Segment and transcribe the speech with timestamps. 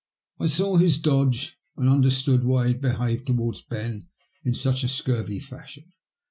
[0.39, 4.07] I saw his dodge, and understood why he had be haved towards Ben
[4.43, 5.91] in such a scurvy fashion.